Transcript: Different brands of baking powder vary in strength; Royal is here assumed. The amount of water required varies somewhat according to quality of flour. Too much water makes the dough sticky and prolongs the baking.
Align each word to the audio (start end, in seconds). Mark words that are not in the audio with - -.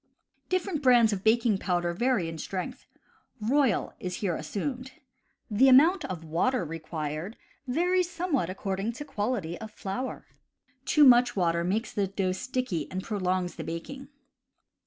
Different 0.49 0.81
brands 0.81 1.13
of 1.13 1.23
baking 1.23 1.59
powder 1.59 1.93
vary 1.93 2.27
in 2.27 2.39
strength; 2.39 2.87
Royal 3.39 3.93
is 3.99 4.15
here 4.15 4.35
assumed. 4.35 4.93
The 5.51 5.69
amount 5.69 6.05
of 6.05 6.23
water 6.23 6.65
required 6.65 7.37
varies 7.67 8.09
somewhat 8.09 8.49
according 8.49 8.93
to 8.93 9.05
quality 9.05 9.59
of 9.61 9.69
flour. 9.69 10.25
Too 10.85 11.03
much 11.03 11.35
water 11.35 11.63
makes 11.63 11.93
the 11.93 12.07
dough 12.07 12.31
sticky 12.31 12.89
and 12.91 13.03
prolongs 13.03 13.57
the 13.57 13.63
baking. 13.63 14.07